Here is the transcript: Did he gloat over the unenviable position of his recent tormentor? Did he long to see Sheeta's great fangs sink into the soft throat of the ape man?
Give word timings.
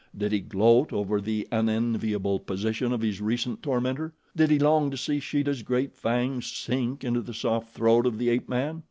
Did 0.17 0.31
he 0.31 0.39
gloat 0.39 0.91
over 0.91 1.21
the 1.21 1.47
unenviable 1.51 2.39
position 2.39 2.91
of 2.91 3.01
his 3.01 3.21
recent 3.21 3.61
tormentor? 3.61 4.13
Did 4.35 4.49
he 4.49 4.57
long 4.57 4.89
to 4.89 4.97
see 4.97 5.19
Sheeta's 5.19 5.61
great 5.61 5.93
fangs 5.95 6.47
sink 6.51 7.03
into 7.03 7.21
the 7.21 7.35
soft 7.35 7.75
throat 7.75 8.07
of 8.07 8.17
the 8.17 8.29
ape 8.29 8.49
man? 8.49 8.79